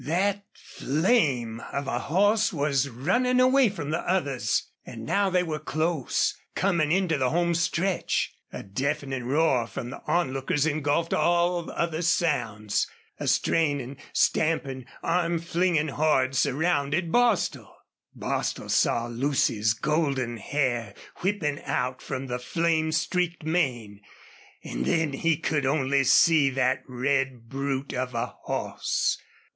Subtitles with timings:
[0.05, 4.71] That flame of a horse was running away from the others.
[4.83, 8.33] And now they were close coming into the home stretch.
[8.51, 12.87] A deafening roar from the onlookers engulfed all other sounds.
[13.19, 17.71] A straining, stamping, arm flinging horde surrounded Bostil.
[18.15, 24.01] Bostil saw Lucy's golden hair whipping out from the flame streaked mane.
[24.63, 29.21] And then he could only see that red brute of a horse.